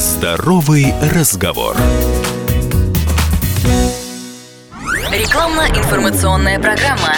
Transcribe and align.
Здоровый 0.00 0.94
разговор. 1.14 1.76
Рекламно-информационная 5.12 6.58
программа. 6.58 7.12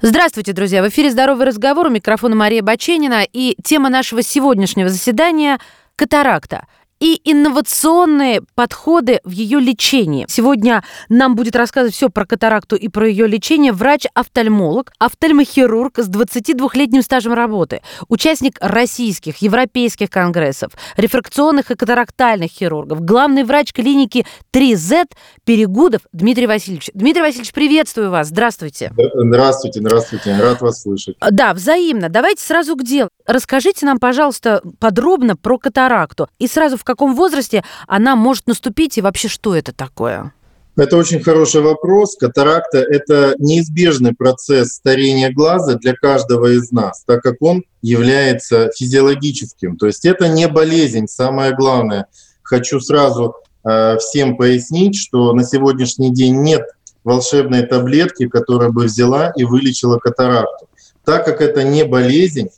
Здравствуйте, 0.00 0.52
друзья! 0.52 0.82
В 0.82 0.88
эфире 0.88 1.12
«Здоровый 1.12 1.46
разговор». 1.46 1.86
У 1.86 1.90
микрофона 1.90 2.34
Мария 2.34 2.60
Баченина. 2.60 3.24
И 3.32 3.56
тема 3.62 3.88
нашего 3.88 4.20
сегодняшнего 4.20 4.88
заседания– 4.88 5.60
катаракта– 5.94 6.66
и 7.02 7.20
инновационные 7.24 8.42
подходы 8.54 9.18
в 9.24 9.30
ее 9.30 9.58
лечении. 9.58 10.24
Сегодня 10.28 10.84
нам 11.08 11.34
будет 11.34 11.56
рассказывать 11.56 11.96
все 11.96 12.08
про 12.10 12.24
катаракту 12.24 12.76
и 12.76 12.86
про 12.86 13.08
ее 13.08 13.26
лечение 13.26 13.72
врач-офтальмолог, 13.72 14.92
офтальмохирург 15.00 15.98
с 15.98 16.08
22-летним 16.08 17.02
стажем 17.02 17.32
работы, 17.32 17.82
участник 18.08 18.56
российских, 18.60 19.38
европейских 19.38 20.10
конгрессов, 20.10 20.70
рефракционных 20.96 21.72
и 21.72 21.74
катарактальных 21.74 22.52
хирургов, 22.52 23.00
главный 23.00 23.42
врач 23.42 23.72
клиники 23.72 24.24
3Z 24.54 25.06
Перегудов 25.44 26.02
Дмитрий 26.12 26.46
Васильевич. 26.46 26.90
Дмитрий 26.94 27.22
Васильевич, 27.22 27.52
приветствую 27.52 28.12
вас. 28.12 28.28
Здравствуйте. 28.28 28.92
Здравствуйте, 29.12 29.80
здравствуйте. 29.80 30.38
Рад 30.40 30.60
вас 30.60 30.82
слышать. 30.82 31.16
Да, 31.32 31.52
взаимно. 31.52 32.08
Давайте 32.08 32.44
сразу 32.44 32.76
к 32.76 32.84
делу. 32.84 33.08
Расскажите 33.26 33.86
нам, 33.86 33.98
пожалуйста, 33.98 34.62
подробно 34.78 35.36
про 35.36 35.58
катаракту 35.58 36.28
и 36.38 36.46
сразу 36.46 36.76
в 36.76 36.84
каком 36.92 37.14
возрасте 37.14 37.64
она 37.86 38.16
может 38.16 38.46
наступить 38.46 38.98
и 38.98 39.02
вообще 39.02 39.28
что 39.28 39.54
это 39.54 39.72
такое? 39.72 40.32
Это 40.76 40.96
очень 40.96 41.22
хороший 41.22 41.60
вопрос. 41.60 42.16
Катаракта– 42.16 42.78
это 42.90 43.34
неизбежный 43.38 44.14
процесс 44.14 44.74
старения 44.74 45.30
глаза 45.30 45.74
для 45.74 45.94
каждого 45.94 46.46
из 46.46 46.70
нас, 46.72 47.04
так 47.06 47.22
как 47.22 47.36
он 47.40 47.64
является 47.82 48.70
физиологическим. 48.74 49.76
То 49.76 49.86
есть 49.86 50.06
это 50.06 50.28
не 50.28 50.48
болезнь, 50.48 51.06
самое 51.08 51.54
главное. 51.54 52.06
Хочу 52.42 52.80
сразу 52.80 53.34
э, 53.64 53.98
всем 53.98 54.36
пояснить, 54.38 54.96
что 54.96 55.34
на 55.34 55.44
сегодняшний 55.44 56.10
день 56.10 56.40
нет 56.40 56.62
волшебной 57.04 57.66
таблетки, 57.66 58.28
которая 58.28 58.70
бы 58.70 58.84
взяла 58.84 59.30
и 59.36 59.44
вылечила 59.44 59.98
катаракту. 59.98 60.68
Так 61.04 61.26
как 61.26 61.42
это 61.42 61.64
не 61.64 61.84
болезнь, 61.84 62.48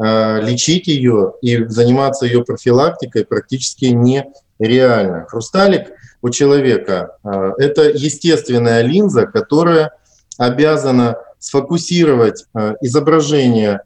лечить 0.00 0.86
ее 0.86 1.34
и 1.42 1.64
заниматься 1.66 2.24
ее 2.24 2.42
профилактикой 2.42 3.24
практически 3.26 3.86
нереально. 3.86 5.26
Хрусталик 5.28 5.88
у 6.22 6.30
человека 6.30 7.16
э,– 7.24 7.52
это 7.58 7.82
естественная 7.90 8.82
линза, 8.82 9.26
которая 9.26 9.92
обязана 10.38 11.16
сфокусировать 11.38 12.46
э, 12.54 12.74
изображение 12.80 13.80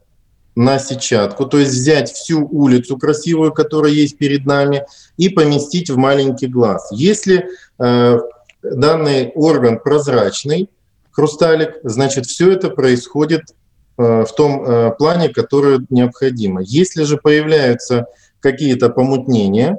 на 0.56 0.78
сетчатку, 0.78 1.46
то 1.46 1.58
есть 1.58 1.72
взять 1.72 2.12
всю 2.12 2.46
улицу 2.46 2.96
красивую, 2.96 3.52
которая 3.52 3.92
есть 3.92 4.16
перед 4.16 4.46
нами, 4.46 4.84
и 5.16 5.28
поместить 5.28 5.90
в 5.90 5.96
маленький 5.96 6.46
глаз. 6.46 6.88
Если 6.92 7.48
э, 7.78 8.18
данный 8.62 9.32
орган 9.34 9.80
прозрачный, 9.80 10.70
хрусталик, 11.10 11.74
значит, 11.82 12.26
все 12.26 12.52
это 12.52 12.70
происходит 12.70 13.42
Э, 13.46 13.63
в 14.02 14.28
том 14.36 14.64
э, 14.64 14.90
плане, 14.98 15.28
который 15.28 15.80
необходимо. 15.90 16.62
Если 16.62 17.04
же 17.04 17.16
появляются 17.16 18.06
какие-то 18.40 18.88
помутнения, 18.90 19.78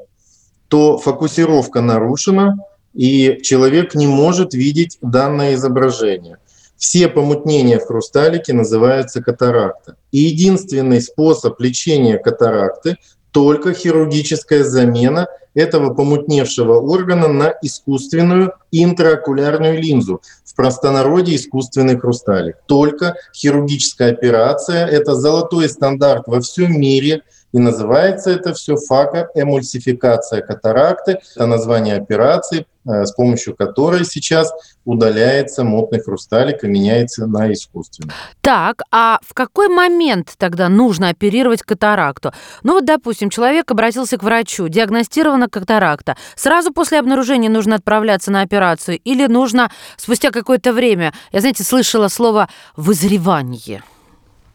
то 0.67 0.97
фокусировка 0.97 1.81
нарушена, 1.81 2.57
и 2.94 3.39
человек 3.44 3.94
не 3.94 4.07
может 4.07 4.53
видеть 4.53 4.97
данное 5.02 5.55
изображение. 5.55 6.38
Все 6.77 7.07
помутнения 7.07 7.80
в 7.80 7.85
хрусталике 7.85 8.53
называются 8.53 9.22
катаракта. 9.22 9.95
И 10.11 10.19
единственный 10.19 11.02
способ 11.02 11.59
лечения 11.59 12.17
катаракты 12.17 12.97
только 13.31 13.73
хирургическая 13.73 14.63
замена 14.63 15.27
этого 15.56 15.94
помутневшего 15.94 16.80
органа 16.80 17.28
на 17.28 17.53
искусственную 17.61 18.53
интраокулярную 18.72 19.81
линзу, 19.81 20.22
в 20.44 20.53
простонародье 20.56 21.36
искусственный 21.38 21.97
хрусталик. 21.97 22.57
Только 22.68 23.16
хирургическая 23.34 24.12
операция– 24.12 24.85
это 24.88 25.16
золотой 25.16 25.68
стандарт 25.69 26.28
во 26.28 26.41
всем 26.41 26.79
мире– 26.79 27.24
и 27.55 27.57
называется 27.57 28.31
это 28.31 28.53
все 28.53 28.75
факоэмульсификация 28.75 30.41
катаракты. 30.41 31.19
Это 31.35 31.45
название 31.45 31.95
операции, 31.95 32.66
э, 32.85 33.05
с 33.05 33.13
помощью 33.13 33.55
которой 33.55 34.03
сейчас 34.03 34.51
удаляется 34.83 35.63
мутный 35.63 36.01
хрусталик 36.01 36.66
и 36.66 36.67
меняется 36.67 37.27
на 37.27 37.53
искусственный. 37.53 38.11
Так, 38.41 38.81
а 38.91 39.19
в 39.25 39.33
какой 39.33 39.69
момент 39.69 40.33
тогда 40.38 40.67
нужно 40.67 41.07
оперировать 41.07 41.63
катаракту? 41.63 42.33
Ну 42.63 42.73
вот, 42.73 42.83
допустим, 42.83 43.29
человек 43.29 43.72
обратился 43.72 44.17
к 44.17 44.23
врачу, 44.23 44.67
диагностирована 44.67 45.47
катаракта. 45.47 46.17
Сразу 46.35 46.73
после 46.73 46.99
обнаружения 46.99 47.49
нужно 47.49 47.75
отправляться 47.75 48.31
на 48.31 48.41
операцию 48.41 48.99
или 49.05 49.27
нужно 49.27 49.72
спустя 49.95 50.31
какое-то 50.31 50.73
время? 50.73 51.13
Я, 51.31 51.39
знаете, 51.39 51.63
слышала 51.63 52.09
слово 52.09 52.49
«вызревание». 52.75 53.81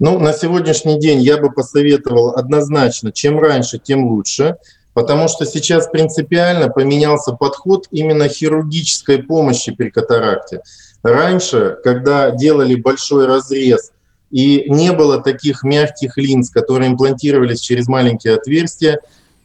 Ну, 0.00 0.18
на 0.18 0.32
сегодняшний 0.32 0.98
день 0.98 1.20
я 1.20 1.36
бы 1.36 1.52
посоветовал 1.52 2.30
однозначно, 2.30 3.12
чем 3.12 3.38
раньше, 3.38 3.78
тем 3.78 4.08
лучше, 4.08 4.56
потому 4.94 5.28
что 5.28 5.44
сейчас 5.44 5.88
принципиально 5.88 6.70
поменялся 6.70 7.32
подход 7.32 7.86
именно 7.90 8.26
хирургической 8.28 9.22
помощи 9.22 9.72
при 9.72 9.90
катаракте. 9.90 10.62
Раньше, 11.02 11.76
когда 11.84 12.30
делали 12.30 12.74
большой 12.74 13.26
разрез 13.26 13.92
и 14.30 14.64
не 14.68 14.92
было 14.92 15.22
таких 15.22 15.62
мягких 15.64 16.16
линз, 16.16 16.50
которые 16.50 16.90
имплантировались 16.90 17.60
через 17.60 17.86
маленькие 17.86 18.34
отверстия, 18.34 19.00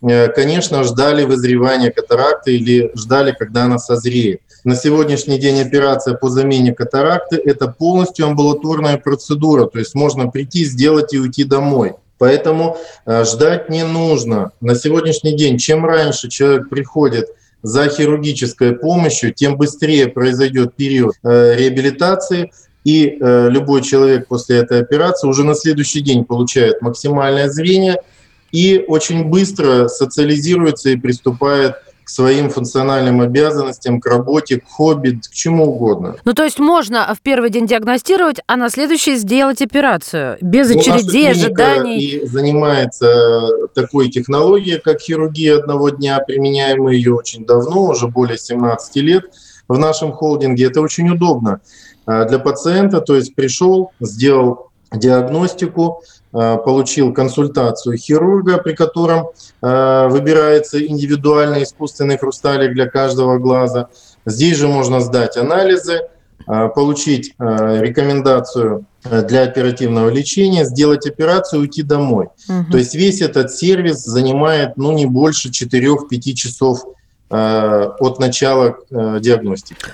Э, 0.07 0.27
конечно, 0.27 0.83
ждали 0.83 1.23
вызревания 1.23 1.91
катаракты 1.91 2.55
или 2.55 2.91
ждали, 2.95 3.31
когда 3.31 3.63
она 3.63 3.79
созреет. 3.79 4.41
На 4.66 4.76
сегодняшний 4.76 5.38
день 5.38 5.62
операция 5.62 6.16
по 6.16 6.28
замене 6.28 6.74
катаракты– 6.74 7.36
это 7.46 7.68
полностью 7.68 8.26
амбулаторная 8.26 8.98
процедура, 8.98 9.68
то 9.68 9.78
есть 9.78 9.94
можно 9.94 10.28
прийти, 10.28 10.66
сделать 10.66 11.14
и 11.14 11.20
уйти 11.20 11.44
домой. 11.44 11.94
Поэтому 12.18 12.76
э, 13.06 13.26
ждать 13.26 13.70
не 13.70 13.86
нужно. 13.86 14.53
На 14.62 14.74
сегодняшний 14.74 15.38
день, 15.38 15.59
чем 15.59 15.86
раньше 15.86 16.30
человек 16.30 16.68
приходит 16.70 17.28
за 17.62 17.90
хирургической 17.90 18.74
помощью, 18.76 19.36
тем 19.36 19.56
быстрее 19.56 20.08
произойдет 20.08 20.74
период 20.74 21.14
э, 21.22 21.56
реабилитации, 21.58 22.52
и 22.84 23.18
любой 23.20 23.82
человек 23.82 24.28
после 24.28 24.58
этой 24.58 24.80
операции 24.80 25.28
уже 25.28 25.44
на 25.44 25.56
следующий 25.56 26.02
день 26.02 26.24
получает 26.24 26.82
максимальное 26.82 27.50
зрение– 27.50 27.97
и 28.56 28.86
очень 28.88 29.26
быстро 29.26 29.90
социализируется 29.90 30.90
и 30.90 30.96
приступает 30.96 31.76
к 32.05 32.09
своим 32.09 32.49
функциональным 32.51 33.21
обязанностям, 33.21 33.99
к 33.99 34.05
работе, 34.05 34.59
к 34.59 34.67
хобби, 34.69 35.19
к 35.19 35.33
чему 35.33 35.66
угодно. 35.66 36.16
Ну, 36.23 36.33
то 36.33 36.43
есть 36.43 36.59
можно 36.59 37.11
в 37.16 37.21
первый 37.21 37.49
день 37.49 37.66
диагностировать, 37.66 38.38
а 38.45 38.55
на 38.57 38.69
следующий 38.69 39.16
сделать 39.16 39.61
операцию 39.61 40.38
без 40.39 40.69
ну, 40.69 40.79
очередей, 40.79 41.31
ожиданий. 41.31 41.99
И 41.99 42.25
занимается 42.27 43.49
такой 43.73 44.09
технологией, 44.09 44.79
как 44.79 45.01
хирургия 45.01 45.57
одного 45.57 45.89
дня, 45.89 46.19
применяем 46.19 46.88
ее 46.88 47.16
очень 47.16 47.43
давно, 47.43 47.85
уже 47.85 48.07
более 48.07 48.37
17 48.37 48.95
лет 48.97 49.25
в 49.67 49.77
нашем 49.79 50.11
холдинге. 50.11 50.66
Это 50.66 50.81
очень 50.81 51.09
удобно 51.09 51.61
а, 52.05 52.25
для 52.25 52.37
пациента, 52.37 53.01
то 53.01 53.16
есть 53.16 53.33
пришел, 53.33 53.91
сделал 53.99 54.69
диагностику, 54.93 56.03
э, 56.03 56.15
получил 56.57 57.13
консультацию 57.13 57.97
хирурга, 57.97 58.57
при 58.57 58.73
котором 58.73 59.28
э, 59.62 60.07
выбирается 60.09 60.85
индивидуальный 60.85 61.63
искусственный 61.63 62.18
хрусталик 62.18 62.73
для 62.73 62.90
каждого 62.90 63.38
глаза. 63.38 63.88
Здесь 64.25 64.57
же 64.57 64.68
можно 64.68 65.00
сдать 65.00 65.38
анализы, 65.38 66.01
э, 66.47 66.69
получить 66.75 67.35
рекомендацию 67.40 68.85
для 69.03 69.44
оперативного 69.44 70.09
лечения, 70.09 70.66
сделать 70.66 71.07
операцию 71.07 71.59
и 71.59 71.62
уйти 71.63 71.84
домой. 71.84 72.28
Угу. 72.50 72.72
То 72.72 72.78
есть 72.79 72.96
весь 72.96 73.22
этот 73.22 73.52
сервис 73.52 74.03
занимает 74.03 74.75
ну, 74.75 74.91
не 74.91 75.06
больше 75.06 75.50
4-5 75.50 76.34
часов 76.34 76.84
от 77.29 78.20
начала 78.20 78.78
диагностики. 78.91 79.85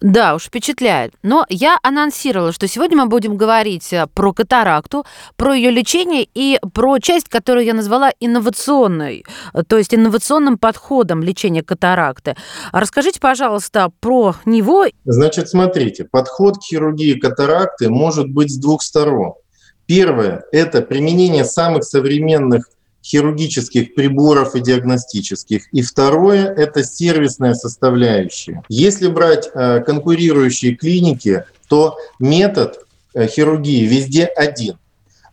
Да, 0.00 0.34
уж 0.34 0.44
впечатляет. 0.44 1.12
Но 1.22 1.44
я 1.50 1.78
анонсировала, 1.82 2.52
что 2.52 2.66
сегодня 2.66 2.96
мы 2.96 3.06
будем 3.06 3.36
говорить 3.36 3.92
э, 3.92 4.06
про 4.14 4.32
катаракту, 4.32 5.04
про 5.36 5.54
ее 5.54 5.70
лечение 5.70 6.26
и 6.34 6.58
про 6.72 6.98
часть, 6.98 7.28
которую 7.28 7.66
я 7.66 7.74
назвала 7.74 8.10
инновационной, 8.18 9.26
э, 9.52 9.62
то 9.62 9.76
есть 9.76 9.94
инновационным 9.94 10.56
подходом 10.56 11.22
лечения 11.22 11.62
катаракты. 11.62 12.34
Расскажите, 12.72 13.20
пожалуйста, 13.20 13.90
про 14.00 14.36
него. 14.46 14.86
Значит, 15.04 15.50
смотрите, 15.50 16.04
подход 16.04 16.56
к 16.56 16.62
хирургии 16.62 17.18
катаракты 17.18 17.90
может 17.90 18.30
быть 18.30 18.50
с 18.50 18.56
двух 18.56 18.82
сторон. 18.82 19.34
Первое– 19.84 20.44
это 20.52 20.80
применение 20.80 21.44
самых 21.44 21.84
современных 21.84 22.70
хирургических 23.02 23.94
приборов 23.94 24.54
и 24.54 24.60
диагностических. 24.60 25.72
И 25.72 25.82
второе– 25.82 26.46
это 26.56 26.84
сервисная 26.84 27.54
составляющая. 27.54 28.62
Если 28.68 29.08
брать 29.08 29.48
э, 29.54 29.80
конкурирующие 29.80 30.74
клиники, 30.74 31.44
то 31.68 31.96
метод 32.18 32.84
э, 33.14 33.26
хирургии 33.26 33.86
везде 33.86 34.24
один. 34.24 34.78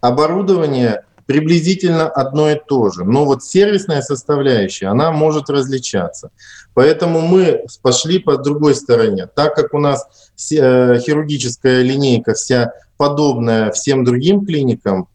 Оборудование 0.01 1.03
приблизительно 1.25 2.07
одно 2.07 2.51
и 2.51 2.55
то 2.55 2.89
же. 2.89 3.03
Но 3.03 3.25
вот 3.25 3.43
сервисная 3.43 4.01
составляющая, 4.01 4.87
она 4.87 5.11
может 5.11 5.49
различаться. 5.49 6.31
Поэтому 6.73 7.21
мы 7.21 7.65
пошли 7.81 8.19
по 8.19 8.37
другой 8.37 8.75
стороне. 8.75 9.27
Так 9.27 9.55
как 9.55 9.73
у 9.73 9.79
нас 9.79 10.07
э, 10.51 10.99
хирургическая 10.99 11.81
линейка 11.81 12.33
вся 12.33 12.71
подобная 12.97 13.71
всем 13.71 14.03
другим 14.03 14.45
клиникам, 14.45 15.07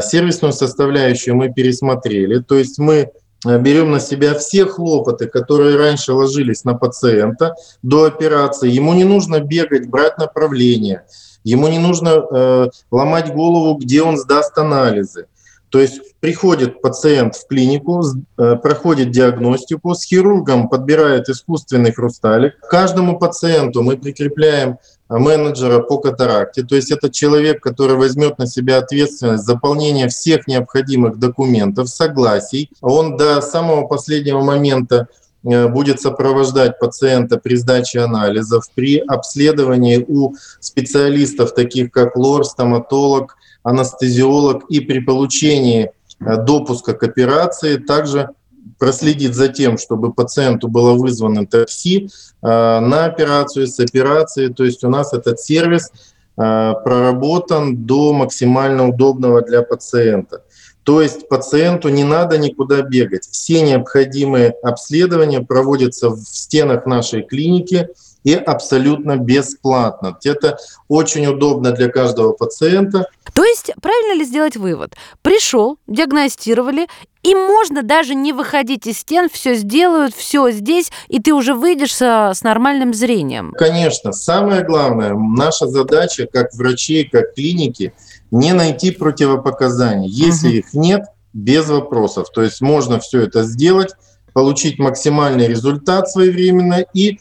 сервисную 0.00 0.52
составляющую 0.52 1.36
мы 1.36 1.52
пересмотрели. 1.52 2.40
То 2.40 2.56
есть 2.56 2.78
мы 2.78 3.10
э, 3.46 3.58
берем 3.60 3.92
на 3.92 4.00
себя 4.00 4.34
все 4.34 4.66
хлопоты, 4.66 5.26
которые 5.26 5.76
раньше 5.76 6.12
ложились 6.12 6.64
на 6.64 6.74
пациента 6.74 7.54
до 7.82 8.04
операции. 8.04 8.70
Ему 8.70 8.94
не 8.94 9.04
нужно 9.04 9.40
бегать, 9.40 9.88
брать 9.88 10.18
направление. 10.18 11.04
Ему 11.44 11.68
не 11.68 11.78
нужно 11.78 12.08
э, 12.08 12.68
ломать 12.90 13.32
голову, 13.32 13.78
где 13.78 14.02
он 14.02 14.18
сдаст 14.18 14.58
анализы. 14.58 15.26
То 15.70 15.80
есть 15.80 16.00
приходит 16.20 16.80
пациент 16.80 17.36
в 17.36 17.46
клинику, 17.46 18.02
э, 18.38 18.56
проходит 18.56 19.10
диагностику, 19.10 19.94
с 19.94 20.04
хирургом 20.04 20.68
подбирает 20.68 21.28
искусственный 21.28 21.92
хрусталик. 21.92 22.58
Каждому 22.68 23.18
пациенту 23.18 23.82
мы 23.82 23.96
прикрепляем 23.96 24.78
менеджера 25.08 25.80
по 25.80 25.98
катаракте. 25.98 26.62
То 26.62 26.76
есть 26.76 26.90
это 26.90 27.10
человек, 27.10 27.62
который 27.62 27.96
возьмет 27.96 28.38
на 28.38 28.46
себя 28.46 28.78
ответственность 28.78 29.44
за 29.44 29.54
заполнение 29.54 30.08
всех 30.08 30.46
необходимых 30.46 31.18
документов, 31.18 31.88
согласий. 31.88 32.70
Он 32.80 33.16
до 33.16 33.40
самого 33.40 33.86
последнего 33.86 34.42
момента 34.42 35.08
Э, 35.44 35.68
будет 35.68 36.00
сопровождать 36.00 36.78
пациента 36.78 37.38
при 37.38 37.54
сдаче 37.54 38.00
анализов, 38.00 38.64
при 38.74 38.98
обследовании 38.98 40.04
у 40.08 40.34
специалистов, 40.60 41.54
таких 41.54 41.92
как 41.92 42.16
лор, 42.16 42.44
стоматолог, 42.44 43.36
анестезиолог, 43.62 44.64
и 44.68 44.80
при 44.80 44.98
получении 44.98 45.90
э, 46.20 46.36
допуска 46.44 46.94
к 46.94 47.02
операции 47.04 47.76
также 47.76 48.30
проследить 48.78 49.34
за 49.34 49.48
тем, 49.48 49.78
чтобы 49.78 50.12
пациенту 50.12 50.68
было 50.68 50.92
вызвано 50.92 51.46
такси 51.46 52.08
э, 52.42 52.46
на 52.46 53.04
операцию, 53.06 53.66
с 53.66 53.78
операцией. 53.80 54.52
То 54.52 54.64
есть 54.64 54.84
у 54.84 54.88
нас 54.88 55.12
этот 55.12 55.40
сервис 55.40 55.90
проработан 56.36 57.84
до 57.84 58.12
максимально 58.12 58.86
удобного 58.86 59.42
для 59.42 59.62
пациента. 59.62 60.42
То 60.88 61.02
есть 61.02 61.28
пациенту 61.28 61.90
не 61.90 62.02
надо 62.02 62.38
никуда 62.38 62.80
бегать. 62.80 63.28
Все 63.30 63.60
необходимые 63.60 64.54
обследования 64.62 65.40
проводятся 65.40 66.08
в 66.08 66.20
стенах 66.20 66.86
нашей 66.86 67.24
клиники 67.24 67.88
и 68.24 68.34
абсолютно 68.34 69.16
бесплатно. 69.16 70.18
Это 70.24 70.58
очень 70.88 71.26
удобно 71.26 71.72
для 71.72 71.88
каждого 71.88 72.32
пациента. 72.32 73.08
То 73.32 73.44
есть 73.44 73.70
правильно 73.80 74.18
ли 74.18 74.24
сделать 74.24 74.56
вывод? 74.56 74.94
Пришел, 75.22 75.78
диагностировали, 75.86 76.88
и 77.22 77.34
можно 77.34 77.82
даже 77.82 78.14
не 78.14 78.32
выходить 78.32 78.86
из 78.86 78.98
стен, 78.98 79.28
все 79.32 79.54
сделают, 79.54 80.14
все 80.14 80.50
здесь, 80.50 80.90
и 81.08 81.20
ты 81.20 81.32
уже 81.32 81.54
выйдешь 81.54 81.94
с, 81.94 82.32
с 82.34 82.42
нормальным 82.42 82.94
зрением. 82.94 83.54
Конечно. 83.56 84.12
Самое 84.12 84.64
главное, 84.64 85.14
наша 85.14 85.66
задача 85.66 86.26
как 86.26 86.54
врачей, 86.54 87.08
как 87.08 87.34
клиники– 87.34 87.92
не 88.30 88.52
найти 88.52 88.90
противопоказаний. 88.90 90.08
Если 90.08 90.48
угу. 90.48 90.56
их 90.56 90.74
нет, 90.74 91.02
без 91.32 91.68
вопросов. 91.68 92.30
То 92.30 92.42
есть 92.42 92.60
можно 92.60 92.98
все 93.00 93.22
это 93.22 93.42
сделать, 93.42 93.92
получить 94.32 94.78
максимальный 94.78 95.46
результат 95.46 96.08
своевременно 96.08 96.84
и 96.94 97.18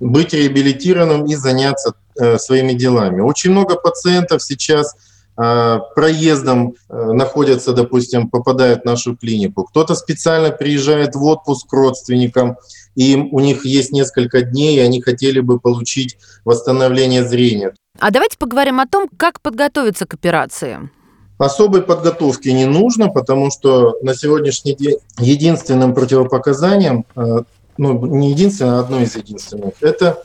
быть 0.00 0.32
реабилитированным 0.34 1.26
и 1.26 1.34
заняться 1.34 1.94
э, 2.18 2.38
своими 2.38 2.72
делами. 2.72 3.20
Очень 3.20 3.50
много 3.50 3.76
пациентов 3.76 4.42
сейчас 4.42 4.94
э, 5.36 5.78
проездом 5.94 6.74
э, 6.88 7.12
находятся, 7.12 7.72
допустим, 7.72 8.28
попадают 8.28 8.82
в 8.82 8.84
нашу 8.84 9.16
клинику. 9.16 9.64
Кто-то 9.64 9.94
специально 9.94 10.50
приезжает 10.50 11.14
в 11.14 11.22
отпуск 11.22 11.68
к 11.68 11.72
родственникам, 11.72 12.56
и 12.94 13.16
у 13.16 13.40
них 13.40 13.64
есть 13.64 13.92
несколько 13.92 14.42
дней, 14.42 14.76
и 14.76 14.80
они 14.80 15.00
хотели 15.00 15.40
бы 15.40 15.58
получить 15.58 16.16
восстановление 16.44 17.24
зрения. 17.24 17.74
А 17.98 18.10
давайте 18.10 18.36
поговорим 18.38 18.80
о 18.80 18.86
том, 18.86 19.08
как 19.16 19.40
подготовиться 19.40 20.06
к 20.06 20.14
операции. 20.14 20.90
Особой 21.38 21.82
подготовки 21.82 22.48
не 22.48 22.64
нужно, 22.64 23.08
потому 23.08 23.50
что 23.50 23.96
на 24.02 24.14
сегодняшний 24.14 24.74
день 24.76 24.98
единственным 25.18 25.92
противопоказанием, 25.92 27.04
э, 27.16 27.42
ну 27.76 28.06
не 28.06 28.30
единственное, 28.30 28.78
а 28.78 28.80
одно 28.80 29.00
из 29.00 29.16
единственных, 29.16 29.74
это 29.80 30.22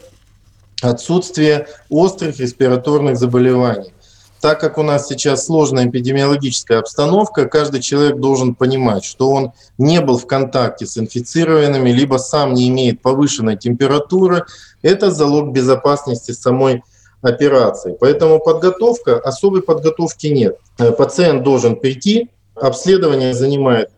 отсутствие 0.81 1.67
острых 1.89 2.39
респираторных 2.39 3.17
заболеваний. 3.17 3.93
Так 4.41 4.61
как 4.61 4.77
у 4.77 4.83
нас 4.83 5.07
сейчас 5.07 5.45
сложная 5.45 5.87
эпидемиологическая 5.87 6.79
обстановка, 6.79 7.45
каждый 7.45 7.81
человек 7.81 8.17
должен 8.17 8.55
понимать, 8.55 9.03
что 9.03 9.31
он 9.31 9.51
не 9.77 9.99
был 9.99 10.17
в 10.17 10.27
контакте 10.27 10.85
с 10.85 10.97
инфицированными, 10.97 11.89
либо 11.89 12.17
сам 12.17 12.53
не 12.53 12.69
имеет 12.69 13.01
повышенной 13.01 13.57
температуры. 13.57 14.45
Это 14.81 15.11
залог 15.11 15.51
безопасности 15.51 16.31
самой 16.31 16.83
операции. 17.21 17.97
Поэтому 17.99 18.39
подготовка, 18.39 19.19
особой 19.19 19.61
подготовки 19.61 20.27
нет. 20.27 20.57
Э, 20.77 20.93
пациент 20.93 21.43
должен 21.43 21.75
прийти, 21.75 22.29
обследование 22.55 23.33
занимает 23.33 23.89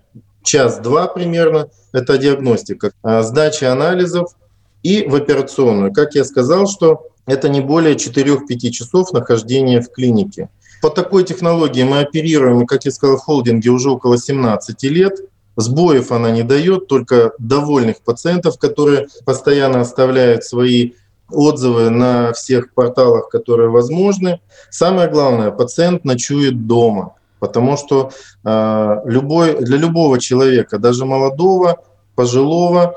час-два 0.43 1.07
примерно, 1.07 1.69
это 1.91 2.17
диагностика, 2.17 2.91
а 3.03 3.21
сдача 3.23 3.71
анализов 3.71 4.35
и 4.83 5.05
в 5.07 5.15
операционную. 5.15 5.93
Как 5.93 6.15
я 6.15 6.23
сказал, 6.23 6.67
что 6.67 7.07
это 7.25 7.49
не 7.49 7.61
более 7.61 7.95
4-5 7.95 8.69
часов 8.71 9.13
нахождения 9.13 9.81
в 9.81 9.91
клинике. 9.91 10.49
По 10.81 10.89
такой 10.89 11.23
технологии 11.23 11.83
мы 11.83 11.99
оперируем, 11.99 12.65
как 12.65 12.85
я 12.85 12.91
сказал, 12.91 13.17
в 13.17 13.21
холдинге 13.21 13.69
уже 13.69 13.91
около 13.91 14.17
17 14.17 14.83
лет. 14.83 15.13
Сбоев 15.55 16.11
она 16.11 16.31
не 16.31 16.43
дает, 16.43 16.87
только 16.87 17.33
довольных 17.37 18.01
пациентов, 18.01 18.57
которые 18.57 19.07
постоянно 19.25 19.81
оставляют 19.81 20.43
свои 20.43 20.93
отзывы 21.29 21.89
на 21.89 22.33
всех 22.33 22.73
порталах, 22.73 23.29
которые 23.29 23.69
возможны. 23.69 24.39
Самое 24.69 25.09
главное, 25.09 25.51
пациент 25.51 26.03
ночует 26.03 26.67
дома, 26.67 27.15
потому 27.41 27.75
что 27.75 28.11
э, 28.45 28.95
любой, 29.05 29.55
для 29.65 29.77
любого 29.77 30.19
человека, 30.19 30.77
даже 30.77 31.05
молодого, 31.05 31.83
пожилого, 32.15 32.93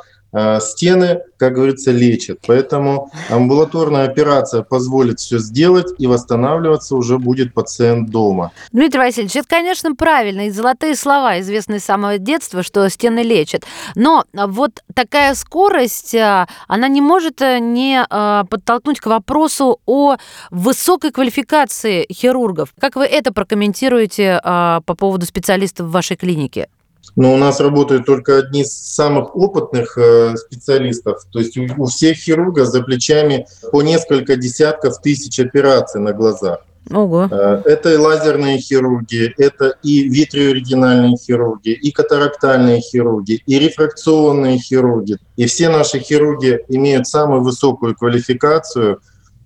стены, 0.61 1.21
как 1.37 1.55
говорится, 1.55 1.91
лечат. 1.91 2.39
Поэтому 2.47 3.11
амбулаторная 3.31 4.05
операция 4.05 4.63
позволит 4.63 5.21
все 5.21 5.39
сделать, 5.39 5.95
и 5.99 6.07
восстанавливаться 6.07 6.97
уже 6.97 7.19
будет 7.19 7.55
пациент 7.55 8.11
дома. 8.11 8.53
Дмитрий 8.73 8.99
Васильевич, 8.99 9.37
это, 9.37 9.49
конечно, 9.49 9.95
правильно, 9.95 10.47
и 10.47 10.51
золотые 10.51 10.97
слова, 10.97 11.41
известные 11.41 11.81
с 11.81 11.85
самого 11.85 12.19
детства, 12.19 12.63
что 12.63 12.89
стены 12.89 13.21
лечат. 13.21 13.65
Но 13.95 14.25
вот 14.33 14.83
такая 14.95 15.35
скорость, 15.35 16.15
а, 16.15 16.49
она 16.67 16.89
не 16.89 17.01
может 17.01 17.41
э, 17.43 17.59
не 17.59 18.05
а, 18.09 18.45
подтолкнуть 18.45 19.01
к 19.01 19.07
вопросу 19.07 19.81
о 19.87 20.17
высокой 20.51 21.11
квалификации 21.13 22.07
хирургов. 22.13 22.75
Как 22.81 22.97
вы 22.97 23.05
это 23.05 23.33
прокомментируете 23.33 24.41
а, 24.43 24.81
по 24.81 24.95
поводу 24.95 25.27
специалистов 25.27 25.87
в 25.87 25.91
вашей 25.91 26.17
клинике? 26.17 26.69
Но 27.17 27.33
у 27.33 27.37
нас 27.37 27.61
работают 27.61 28.07
только 28.07 28.39
одни 28.39 28.63
из 28.63 28.73
самых 28.73 29.37
опытных 29.37 29.97
э, 29.97 30.37
специалистов. 30.37 31.25
То 31.31 31.39
есть 31.39 31.57
у 31.57 31.87
всех 31.87 32.17
хирургов 32.17 32.67
за 32.67 32.83
плечами 32.83 33.47
по 33.71 33.83
несколько 33.83 34.37
десятков 34.37 35.01
тысяч 35.01 35.39
операций 35.39 36.01
на 36.01 36.13
глазах. 36.13 36.61
Ого. 36.91 37.29
Э, 37.31 37.63
это 37.65 37.93
и 37.93 37.97
лазерные 37.97 38.59
хирурги, 38.59 39.33
это 39.39 39.77
и 39.83 40.09
витриорегинальные 40.09 41.17
хирурги, 41.17 41.71
и 41.71 41.93
катарактальные 41.93 42.81
хирурги, 42.81 43.43
и 43.47 43.59
рефракционные 43.59 44.59
хирурги. 44.59 45.19
И 45.37 45.47
все 45.47 45.69
наши 45.69 46.01
хирурги 46.01 46.61
имеют 46.69 47.07
самую 47.07 47.43
высокую 47.43 47.95
квалификацию 47.95 49.01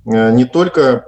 э, 0.06 0.32
не 0.32 0.46
только 0.46 1.04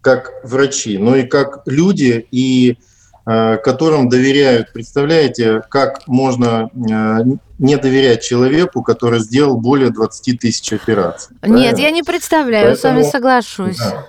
как 0.00 0.32
врачи, 0.44 0.96
но 0.96 1.16
и 1.16 1.24
как 1.24 1.62
люди 1.66 2.26
и 2.30 2.78
которым 3.24 4.08
доверяют. 4.08 4.72
Представляете, 4.72 5.62
как 5.68 6.06
можно 6.06 6.70
э, 6.74 7.24
не 7.58 7.76
доверять 7.76 8.22
человеку, 8.22 8.82
который 8.82 9.20
сделал 9.20 9.56
более 9.56 9.90
20 9.90 10.40
тысяч 10.40 10.72
операций? 10.72 11.36
Нет, 11.42 11.50
правильно? 11.50 11.78
я 11.78 11.90
не 11.90 12.02
представляю, 12.02 12.70
Поэтому... 12.70 12.80
с 12.80 12.84
вами 12.84 13.10
соглашусь. 13.10 13.78
Да. 13.78 14.06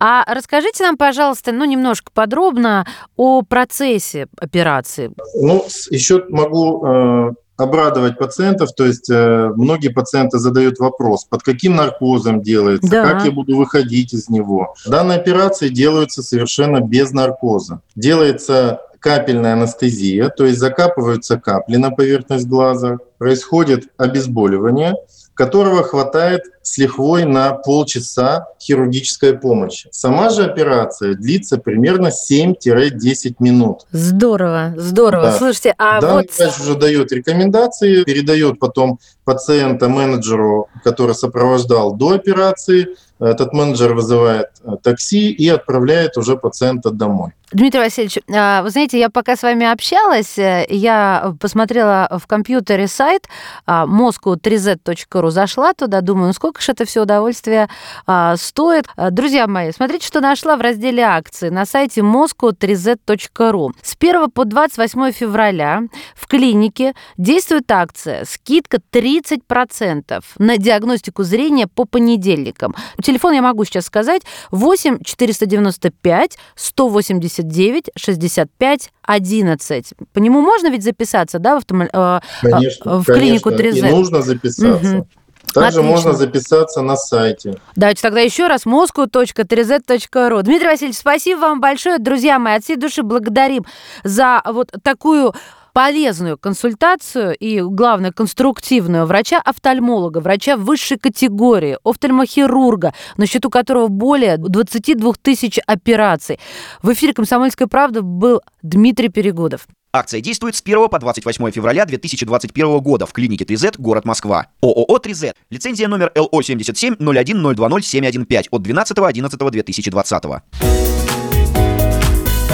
А 0.00 0.34
расскажите 0.34 0.84
нам, 0.84 0.96
пожалуйста, 0.96 1.52
ну 1.52 1.64
немножко 1.64 2.10
подробно 2.12 2.86
о 3.16 3.42
процессе 3.42 4.26
операции. 4.38 5.12
Ну, 5.34 5.64
еще 5.90 6.24
могу 6.28 6.86
э, 6.86 7.30
обрадовать 7.56 8.18
пациентов, 8.18 8.74
то 8.74 8.84
есть 8.84 9.08
э, 9.10 9.52
многие 9.54 9.88
пациенты 9.88 10.38
задают 10.38 10.78
вопрос, 10.78 11.24
под 11.24 11.42
каким 11.42 11.76
наркозом 11.76 12.42
делается, 12.42 12.90
да. 12.90 13.04
как 13.04 13.24
я 13.24 13.30
буду 13.30 13.56
выходить 13.56 14.12
из 14.12 14.28
него. 14.28 14.74
Данные 14.86 15.18
операции 15.18 15.68
делаются 15.68 16.22
совершенно 16.22 16.80
без 16.80 17.12
наркоза. 17.12 17.80
Делается 17.94 18.80
капельная 18.98 19.52
анестезия, 19.52 20.30
то 20.30 20.46
есть 20.46 20.58
закапываются 20.58 21.38
капли 21.38 21.76
на 21.76 21.90
поверхность 21.90 22.46
глаза, 22.46 22.98
происходит 23.18 23.88
обезболивание, 23.98 24.94
которого 25.34 25.82
хватает 25.82 26.42
с 26.62 26.78
лихвой 26.78 27.24
на 27.24 27.52
полчаса 27.52 28.46
хирургической 28.60 29.36
помощи. 29.38 29.88
Сама 29.92 30.30
же 30.30 30.44
операция 30.44 31.14
длится 31.14 31.58
примерно 31.58 32.08
7-10 32.08 33.34
минут. 33.40 33.86
Здорово, 33.92 34.74
здорово. 34.76 35.24
Да. 35.24 35.38
Слушайте, 35.38 35.74
а 35.76 36.00
Данный 36.00 36.22
вот... 36.22 36.38
врач 36.38 36.60
уже 36.60 36.74
дает 36.76 37.12
рекомендации, 37.12 38.04
передает 38.04 38.58
потом 38.58 38.98
пациента 39.24 39.88
менеджеру, 39.88 40.68
который 40.82 41.14
сопровождал 41.14 41.94
до 41.94 42.10
операции. 42.10 42.88
Этот 43.20 43.52
менеджер 43.52 43.94
вызывает 43.94 44.48
э, 44.64 44.72
такси 44.82 45.30
и 45.30 45.48
отправляет 45.48 46.16
уже 46.16 46.36
пациента 46.36 46.90
домой. 46.90 47.32
Дмитрий 47.52 47.80
Васильевич, 47.80 48.18
а, 48.34 48.62
вы 48.62 48.70
знаете, 48.70 48.98
я 48.98 49.10
пока 49.10 49.36
с 49.36 49.42
вами 49.44 49.64
общалась, 49.70 50.36
э, 50.38 50.66
я 50.68 51.34
посмотрела 51.38 52.08
в 52.20 52.26
компьютере 52.26 52.88
сайт 52.88 53.28
а, 53.64 53.86
moscow3z.ru, 53.86 55.30
зашла 55.30 55.72
туда, 55.72 56.00
думаю, 56.00 56.28
ну 56.28 56.32
сколько 56.32 56.60
же 56.60 56.72
это 56.72 56.84
все 56.84 57.02
удовольствие 57.02 57.68
а, 58.06 58.36
стоит. 58.36 58.86
Друзья 58.96 59.46
мои, 59.46 59.70
смотрите, 59.70 60.04
что 60.04 60.20
нашла 60.20 60.56
в 60.56 60.62
разделе 60.62 61.04
акции 61.04 61.48
на 61.48 61.64
сайте 61.64 62.00
moscow3z.ru. 62.00 63.70
С 63.82 63.96
1 64.00 64.30
по 64.32 64.44
28 64.44 65.12
февраля 65.12 65.82
в 66.16 66.26
клинике 66.26 66.94
действует 67.18 67.70
акция 67.70 68.24
«Скидка 68.24 68.78
30% 68.92 70.24
на 70.38 70.58
диагностику 70.58 71.22
зрения 71.22 71.68
по 71.68 71.84
понедельникам». 71.84 72.74
Телефон 73.04 73.34
я 73.34 73.42
могу 73.42 73.64
сейчас 73.66 73.84
сказать 73.84 74.22
8 74.50 74.98
495 75.04 76.38
189 76.56 77.90
65 77.96 78.92
11. 79.02 79.94
По 80.14 80.18
нему 80.18 80.40
можно 80.40 80.70
ведь 80.70 80.82
записаться, 80.82 81.38
да, 81.38 81.60
в, 81.60 81.62
автомо- 81.62 81.90
э, 81.92 82.20
Конечно, 82.40 82.98
в 83.00 83.04
клинику 83.04 83.50
конечно, 83.50 83.86
3Z? 83.86 83.88
И 83.88 83.92
нужно 83.92 84.22
записаться. 84.22 84.88
Мгм. 84.96 85.06
Также 85.52 85.80
Отлично. 85.80 85.82
можно 85.82 86.12
записаться 86.14 86.80
на 86.80 86.96
сайте. 86.96 87.58
Давайте 87.76 88.00
тогда 88.00 88.20
еще 88.20 88.46
раз 88.46 88.64
moscow.3z.ru. 88.64 90.42
Дмитрий 90.42 90.66
Васильевич, 90.68 90.96
спасибо 90.96 91.40
вам 91.40 91.60
большое. 91.60 91.98
Друзья 91.98 92.38
мои, 92.38 92.54
от 92.54 92.64
всей 92.64 92.76
души 92.76 93.02
благодарим 93.02 93.66
за 94.02 94.40
вот 94.46 94.72
такую 94.82 95.34
полезную 95.74 96.38
консультацию 96.38 97.34
и, 97.34 97.60
главное, 97.60 98.12
конструктивную 98.12 99.04
врача-офтальмолога, 99.04 100.18
врача 100.18 100.56
высшей 100.56 100.98
категории, 100.98 101.76
офтальмохирурга, 101.84 102.94
на 103.18 103.26
счету 103.26 103.50
которого 103.50 103.88
более 103.88 104.38
22 104.38 105.12
тысяч 105.20 105.58
операций. 105.66 106.38
В 106.80 106.92
эфире 106.92 107.12
«Комсомольской 107.12 107.66
правды» 107.66 108.00
был 108.00 108.40
Дмитрий 108.62 109.08
Перегудов. 109.08 109.66
Акция 109.92 110.20
действует 110.20 110.56
с 110.56 110.62
1 110.62 110.88
по 110.88 110.98
28 110.98 111.50
февраля 111.50 111.84
2021 111.84 112.78
года 112.78 113.06
в 113.06 113.12
клинике 113.12 113.44
3Z, 113.44 113.74
город 113.78 114.04
Москва. 114.04 114.46
ООО 114.60 114.98
3Z. 114.98 115.34
Лицензия 115.50 115.88
номер 115.88 116.12
ЛО 116.16 116.42
77 116.42 116.96
01 116.98 117.54
020 117.54 117.84
715 117.84 118.48
от 118.50 118.62
12.11.2020. 118.62 120.40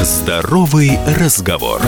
Здоровый 0.03 0.99
разговор. 1.19 1.81